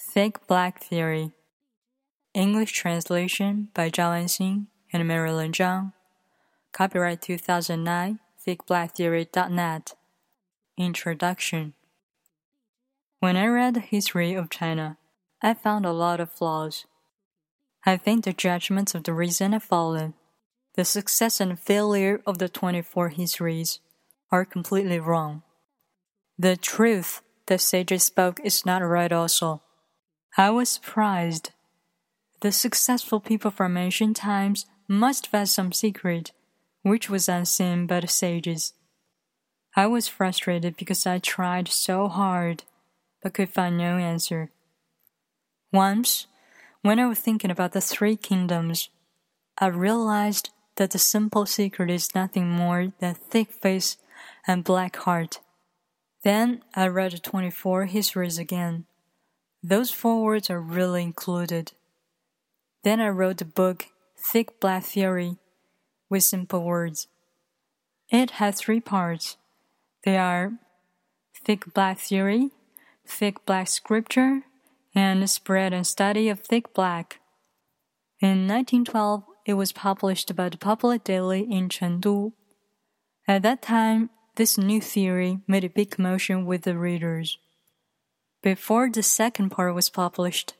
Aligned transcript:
Thick 0.00 0.46
Black 0.46 0.80
Theory. 0.80 1.32
English 2.32 2.70
translation 2.70 3.68
by 3.74 3.90
Zhao 3.90 4.12
Anxing 4.12 4.68
and 4.92 5.08
Marilyn 5.08 5.50
Zhang. 5.50 5.92
Copyright 6.72 7.20
2009, 7.20 8.20
thickblacktheory.net. 8.46 9.94
Introduction. 10.76 11.74
When 13.18 13.36
I 13.36 13.46
read 13.46 13.74
the 13.74 13.80
history 13.80 14.34
of 14.34 14.50
China, 14.50 14.98
I 15.42 15.54
found 15.54 15.84
a 15.84 15.92
lot 15.92 16.20
of 16.20 16.30
flaws. 16.30 16.86
I 17.84 17.96
think 17.96 18.24
the 18.24 18.32
judgments 18.32 18.94
of 18.94 19.02
the 19.02 19.12
reason 19.12 19.52
have 19.52 19.64
fallen. 19.64 20.14
The 20.76 20.84
success 20.84 21.40
and 21.40 21.58
failure 21.58 22.22
of 22.24 22.38
the 22.38 22.48
24 22.48 23.08
histories 23.08 23.80
are 24.30 24.44
completely 24.44 25.00
wrong. 25.00 25.42
The 26.38 26.56
truth 26.56 27.20
the 27.46 27.58
sages 27.58 28.04
spoke 28.04 28.38
is 28.44 28.64
not 28.64 28.82
right 28.82 29.10
also. 29.10 29.62
I 30.38 30.50
was 30.50 30.68
surprised. 30.68 31.50
The 32.42 32.52
successful 32.52 33.18
people 33.18 33.50
from 33.50 33.76
ancient 33.76 34.16
times 34.16 34.66
must 34.86 35.26
have 35.26 35.40
had 35.40 35.48
some 35.48 35.72
secret, 35.72 36.30
which 36.82 37.10
was 37.10 37.28
unseen 37.28 37.88
by 37.88 37.98
the 37.98 38.06
sages. 38.06 38.72
I 39.74 39.88
was 39.88 40.06
frustrated 40.06 40.76
because 40.76 41.06
I 41.06 41.18
tried 41.18 41.66
so 41.66 42.06
hard, 42.06 42.62
but 43.20 43.34
could 43.34 43.48
find 43.48 43.76
no 43.76 43.96
answer. 43.96 44.52
Once, 45.72 46.28
when 46.82 47.00
I 47.00 47.06
was 47.06 47.18
thinking 47.18 47.50
about 47.50 47.72
the 47.72 47.80
three 47.80 48.14
kingdoms, 48.14 48.90
I 49.58 49.66
realized 49.66 50.50
that 50.76 50.92
the 50.92 51.00
simple 51.00 51.46
secret 51.46 51.90
is 51.90 52.14
nothing 52.14 52.48
more 52.48 52.92
than 53.00 53.16
thick 53.16 53.50
face 53.50 53.96
and 54.46 54.62
black 54.62 54.94
heart. 54.98 55.40
Then 56.22 56.62
I 56.76 56.86
read 56.86 57.10
the 57.10 57.18
24 57.18 57.86
histories 57.86 58.38
again. 58.38 58.86
Those 59.62 59.90
four 59.90 60.22
words 60.22 60.50
are 60.50 60.60
really 60.60 61.02
included. 61.02 61.72
Then 62.84 63.00
I 63.00 63.08
wrote 63.08 63.38
the 63.38 63.44
book 63.44 63.86
Thick 64.16 64.60
Black 64.60 64.84
Theory 64.84 65.36
with 66.08 66.22
simple 66.22 66.62
words. 66.62 67.08
It 68.08 68.32
has 68.32 68.60
three 68.60 68.80
parts. 68.80 69.36
They 70.04 70.16
are 70.16 70.52
Thick 71.44 71.74
Black 71.74 71.98
Theory, 71.98 72.50
Thick 73.06 73.44
Black 73.44 73.68
Scripture, 73.68 74.42
and 74.94 75.28
Spread 75.28 75.72
and 75.72 75.86
Study 75.86 76.28
of 76.28 76.40
Thick 76.40 76.72
Black. 76.72 77.20
In 78.20 78.46
1912, 78.46 79.24
it 79.44 79.54
was 79.54 79.72
published 79.72 80.34
by 80.36 80.48
the 80.48 80.56
Public 80.56 81.04
Daily 81.04 81.40
in 81.40 81.68
Chengdu. 81.68 82.32
At 83.26 83.42
that 83.42 83.62
time, 83.62 84.10
this 84.36 84.56
new 84.56 84.80
theory 84.80 85.40
made 85.46 85.64
a 85.64 85.68
big 85.68 85.90
commotion 85.90 86.46
with 86.46 86.62
the 86.62 86.78
readers. 86.78 87.38
Before 88.42 88.88
the 88.88 89.02
second 89.02 89.50
part 89.50 89.74
was 89.74 89.90
published, 89.90 90.54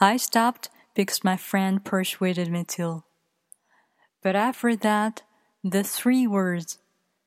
I 0.00 0.16
stopped 0.16 0.70
because 0.94 1.24
my 1.24 1.36
friend 1.36 1.84
persuaded 1.84 2.50
me 2.50 2.64
to. 2.76 3.02
But 4.22 4.36
after 4.36 4.76
that, 4.76 5.22
the 5.64 5.82
three 5.82 6.26
words, 6.26 6.78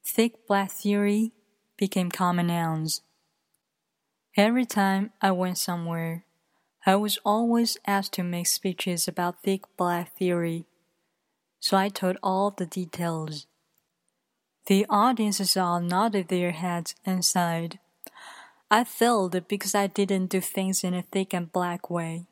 thick 0.05 0.47
black 0.47 0.71
theory, 0.71 1.33
became 1.77 2.11
common 2.11 2.47
nouns. 2.47 3.01
Every 4.37 4.65
time 4.65 5.11
I 5.21 5.31
went 5.31 5.57
somewhere, 5.57 6.25
I 6.85 6.95
was 6.95 7.19
always 7.25 7.77
asked 7.85 8.13
to 8.13 8.23
make 8.23 8.47
speeches 8.47 9.07
about 9.07 9.43
thick 9.43 9.63
black 9.77 10.15
theory, 10.17 10.65
so 11.59 11.77
I 11.77 11.89
told 11.89 12.17
all 12.23 12.51
the 12.51 12.65
details. 12.65 13.47
The 14.65 14.85
audiences 14.89 15.57
all 15.57 15.81
nodded 15.81 16.29
their 16.29 16.51
heads 16.51 16.95
and 17.05 17.23
sighed. 17.23 17.79
I 18.73 18.83
failed 18.85 19.47
because 19.47 19.75
I 19.75 19.85
didn't 19.85 20.31
do 20.31 20.41
things 20.41 20.83
in 20.83 20.95
a 20.95 21.03
thick 21.03 21.31
and 21.31 21.51
black 21.51 21.91
way. 21.91 22.25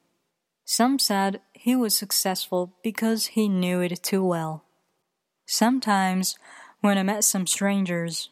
Some 0.65 0.97
said 0.97 1.39
he 1.53 1.75
was 1.75 1.93
successful 1.93 2.73
because 2.81 3.37
he 3.37 3.47
knew 3.47 3.79
it 3.81 4.01
too 4.01 4.25
well. 4.25 4.65
Sometimes, 5.45 6.39
when 6.79 6.97
I 6.97 7.03
met 7.03 7.25
some 7.25 7.45
strangers, 7.45 8.31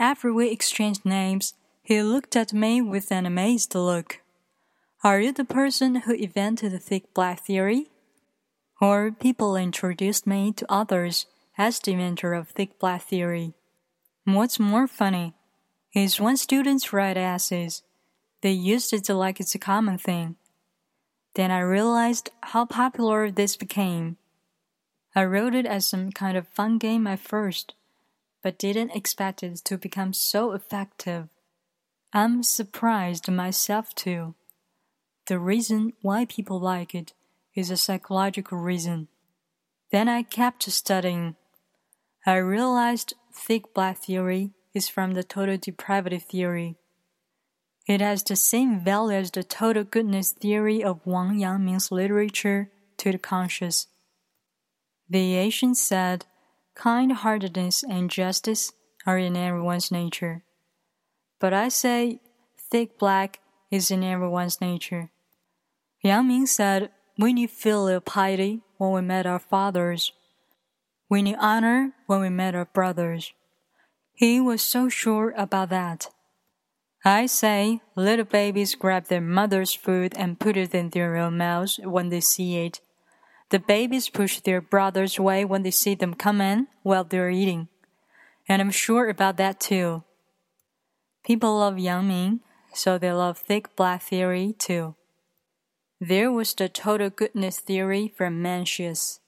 after 0.00 0.32
we 0.32 0.50
exchanged 0.50 1.04
names, 1.04 1.54
he 1.84 2.02
looked 2.02 2.34
at 2.34 2.52
me 2.52 2.82
with 2.82 3.12
an 3.12 3.24
amazed 3.24 3.76
look. 3.76 4.20
Are 5.04 5.20
you 5.20 5.30
the 5.30 5.44
person 5.44 5.94
who 5.94 6.14
invented 6.14 6.72
the 6.72 6.80
thick 6.80 7.14
black 7.14 7.46
theory? 7.46 7.86
Or 8.80 9.12
people 9.12 9.54
introduced 9.54 10.26
me 10.26 10.50
to 10.54 10.66
others 10.68 11.26
as 11.56 11.78
the 11.78 11.92
inventor 11.92 12.34
of 12.34 12.48
thick 12.48 12.80
black 12.80 13.02
theory. 13.02 13.54
What's 14.24 14.58
more 14.58 14.88
funny, 14.88 15.34
is 15.94 16.20
when 16.20 16.36
students 16.36 16.92
write 16.92 17.16
essays, 17.16 17.82
they 18.42 18.50
used 18.50 18.92
it 18.92 19.08
like 19.08 19.40
it's 19.40 19.54
a 19.54 19.58
common 19.58 19.96
thing. 19.96 20.36
Then 21.34 21.50
I 21.50 21.60
realized 21.60 22.30
how 22.42 22.66
popular 22.66 23.30
this 23.30 23.56
became. 23.56 24.16
I 25.14 25.24
wrote 25.24 25.54
it 25.54 25.66
as 25.66 25.86
some 25.86 26.10
kind 26.10 26.36
of 26.36 26.48
fun 26.48 26.78
game 26.78 27.06
at 27.06 27.20
first, 27.20 27.74
but 28.42 28.58
didn't 28.58 28.90
expect 28.90 29.42
it 29.42 29.56
to 29.64 29.78
become 29.78 30.12
so 30.12 30.52
effective. 30.52 31.28
I'm 32.12 32.42
surprised 32.42 33.30
myself 33.30 33.94
too. 33.94 34.34
The 35.26 35.38
reason 35.38 35.94
why 36.02 36.26
people 36.26 36.60
like 36.60 36.94
it 36.94 37.12
is 37.54 37.70
a 37.70 37.76
psychological 37.76 38.58
reason. 38.58 39.08
Then 39.90 40.08
I 40.08 40.22
kept 40.22 40.70
studying. 40.70 41.36
I 42.26 42.36
realized 42.36 43.14
thick 43.32 43.72
black 43.72 43.98
theory 43.98 44.50
is 44.74 44.88
from 44.88 45.14
the 45.14 45.22
total 45.22 45.56
depravity 45.56 46.18
theory. 46.18 46.76
It 47.86 48.00
has 48.00 48.22
the 48.22 48.36
same 48.36 48.80
value 48.80 49.16
as 49.16 49.30
the 49.30 49.44
total 49.44 49.84
goodness 49.84 50.32
theory 50.32 50.82
of 50.82 51.06
Wang 51.06 51.38
Yangming's 51.38 51.92
literature 51.92 52.70
to 52.98 53.12
the 53.12 53.18
conscious. 53.18 53.86
The 55.08 55.36
ancients 55.36 55.80
said 55.80 56.24
kind 56.74 57.12
heartedness 57.12 57.84
and 57.84 58.10
justice 58.10 58.72
are 59.06 59.18
in 59.18 59.36
everyone's 59.36 59.92
nature. 59.92 60.42
But 61.38 61.52
I 61.52 61.68
say 61.68 62.20
thick 62.58 62.98
black 62.98 63.40
is 63.70 63.90
in 63.90 64.02
everyone's 64.02 64.60
nature. 64.60 65.10
Yang 66.02 66.26
Ming 66.28 66.46
said 66.46 66.90
we 67.18 67.32
need 67.32 67.50
filial 67.50 68.00
piety 68.00 68.62
when 68.78 68.92
we 68.92 69.00
met 69.02 69.26
our 69.26 69.38
fathers. 69.38 70.12
We 71.08 71.22
need 71.22 71.36
honor 71.38 71.92
when 72.06 72.20
we 72.20 72.30
met 72.30 72.54
our 72.54 72.64
brothers. 72.64 73.32
He 74.14 74.40
was 74.40 74.62
so 74.62 74.88
sure 74.88 75.34
about 75.36 75.70
that. 75.70 76.08
I 77.04 77.26
say, 77.26 77.80
little 77.96 78.24
babies 78.24 78.74
grab 78.74 79.06
their 79.06 79.20
mother's 79.20 79.74
food 79.74 80.14
and 80.16 80.38
put 80.38 80.56
it 80.56 80.74
in 80.74 80.90
their 80.90 81.16
own 81.16 81.36
mouths 81.36 81.78
when 81.82 82.08
they 82.08 82.20
see 82.20 82.56
it. 82.64 82.80
The 83.50 83.58
babies 83.58 84.08
push 84.08 84.40
their 84.40 84.60
brothers 84.60 85.18
away 85.18 85.44
when 85.44 85.62
they 85.62 85.70
see 85.70 85.94
them 85.94 86.14
come 86.14 86.40
in 86.40 86.68
while 86.82 87.04
they're 87.04 87.28
eating. 87.28 87.68
And 88.48 88.62
I'm 88.62 88.70
sure 88.70 89.08
about 89.08 89.36
that 89.36 89.60
too. 89.60 90.04
People 91.24 91.58
love 91.58 91.78
Yang 91.78 92.08
Ming, 92.08 92.40
so 92.72 92.98
they 92.98 93.12
love 93.12 93.38
thick 93.38 93.74
black 93.76 94.02
theory 94.02 94.54
too. 94.58 94.94
There 96.00 96.30
was 96.30 96.54
the 96.54 96.68
total 96.68 97.10
goodness 97.10 97.58
theory 97.58 98.12
from 98.16 98.42
Mencius. 98.42 99.20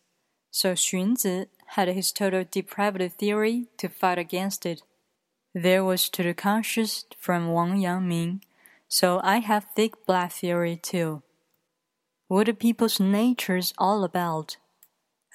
So 0.56 0.72
Xunzi 0.72 1.49
had 1.77 1.89
his 1.89 2.11
total 2.12 2.43
depravity 2.50 3.09
theory 3.09 3.67
to 3.77 3.91
fight 3.91 4.17
against 4.17 4.65
it. 4.65 4.81
There 5.55 5.84
was 5.84 6.09
to 6.09 6.22
the 6.22 6.33
conscious 6.33 7.05
from 7.19 7.53
Wang 7.53 7.77
Yangming, 7.77 8.41
so 8.89 9.21
I 9.22 9.41
have 9.41 9.67
thick 9.77 10.06
black 10.06 10.33
theory 10.33 10.81
too. 10.83 11.22
What 12.28 12.49
are 12.49 12.55
people's 12.55 12.99
natures 12.99 13.75
all 13.77 14.03
about? 14.03 14.56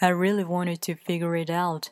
I 0.02 0.08
really 0.08 0.44
wanted 0.44 0.82
to 0.82 0.96
figure 0.96 1.36
it 1.36 1.52
out. 1.52 1.92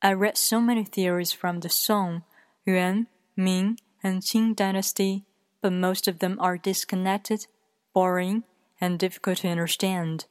I 0.00 0.14
read 0.14 0.38
so 0.38 0.58
many 0.58 0.84
theories 0.84 1.32
from 1.32 1.60
the 1.60 1.68
Song, 1.68 2.22
Yuan, 2.64 3.08
Ming, 3.36 3.78
and 4.02 4.22
Qing 4.22 4.56
dynasty, 4.56 5.26
but 5.60 5.74
most 5.74 6.08
of 6.08 6.20
them 6.20 6.38
are 6.40 6.56
disconnected, 6.56 7.46
boring, 7.92 8.44
and 8.80 8.98
difficult 8.98 9.40
to 9.40 9.48
understand. 9.48 10.24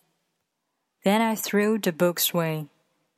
Then 1.03 1.21
I 1.21 1.35
threw 1.35 1.79
the 1.79 1.91
books 1.91 2.33
away 2.33 2.67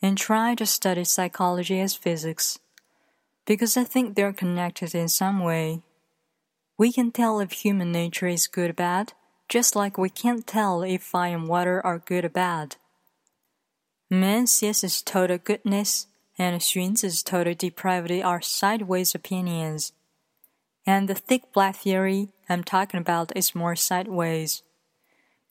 and 0.02 0.18
tried 0.18 0.60
to 0.60 0.66
study 0.66 1.04
psychology 1.04 1.80
as 1.80 1.96
physics, 1.96 2.60
because 3.46 3.76
I 3.76 3.84
think 3.84 4.16
they're 4.16 4.34
connected 4.34 4.96
in 4.96 5.10
some 5.10 5.40
way. 5.40 5.82
We 6.78 6.92
can 6.92 7.12
tell 7.12 7.40
if 7.40 7.52
human 7.52 7.92
nature 7.92 8.28
is 8.28 8.48
good 8.48 8.72
or 8.72 8.74
bad, 8.74 9.14
just 9.50 9.76
like 9.76 9.98
we 9.98 10.10
can't 10.10 10.48
tell 10.48 10.82
if 10.82 11.04
fire 11.04 11.36
and 11.36 11.48
water 11.48 11.86
are 11.86 12.00
good 12.00 12.26
or 12.26 12.30
bad. 12.30 12.78
Mencius's 14.10 15.02
total 15.02 15.38
goodness 15.38 16.08
and 16.38 16.60
Xunzi's 16.62 17.22
total 17.22 17.54
depravity 17.54 18.24
are 18.24 18.42
sideways 18.42 19.14
opinions, 19.14 19.94
and 20.86 21.08
the 21.08 21.16
thick 21.16 21.54
black 21.54 21.76
theory 21.76 22.30
I'm 22.50 22.64
talking 22.64 23.00
about 23.00 23.36
is 23.36 23.56
more 23.56 23.76
sideways, 23.76 24.64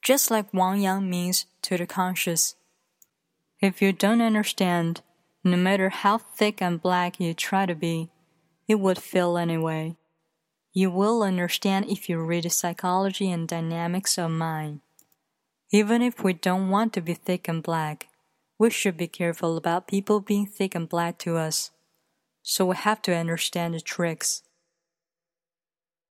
just 0.03 0.31
like 0.31 0.53
Wang 0.53 0.81
Yangming's 0.81 1.47
to 1.63 1.79
the 1.79 1.87
conscious. 1.87 2.57
If 3.61 3.81
you 3.81 3.93
don't 3.93 4.21
understand, 4.21 5.01
no 5.45 5.57
matter 5.57 5.89
how 5.89 6.19
thick 6.19 6.61
and 6.61 6.83
black 6.83 7.21
you 7.21 7.33
try 7.33 7.67
to 7.67 7.75
be, 7.75 8.11
it 8.67 8.81
would 8.81 8.99
fail 8.99 9.39
anyway. 9.39 9.97
You 10.73 10.91
will 10.91 11.23
understand 11.23 11.89
if 11.89 12.09
you 12.09 12.19
read 12.21 12.45
the 12.45 12.51
psychology 12.51 13.31
and 13.31 13.47
dynamics 13.47 14.19
of 14.19 14.31
mind. 14.31 14.81
Even 15.71 16.03
if 16.03 16.25
we 16.25 16.33
don't 16.33 16.71
want 16.71 16.93
to 16.95 17.01
be 17.01 17.15
thick 17.15 17.47
and 17.47 17.63
black, 17.63 18.09
we 18.59 18.71
should 18.71 18.97
be 18.97 19.07
careful 19.07 19.57
about 19.57 19.87
people 19.87 20.21
being 20.21 20.47
thick 20.47 20.75
and 20.75 20.89
black 20.89 21.19
to 21.19 21.37
us. 21.37 21.71
So 22.43 22.67
we 22.67 22.77
have 22.77 23.03
to 23.03 23.15
understand 23.15 23.75
the 23.75 23.81
tricks. 23.81 24.43